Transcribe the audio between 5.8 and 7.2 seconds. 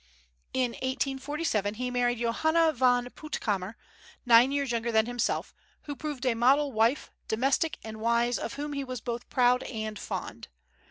who proved a model wife,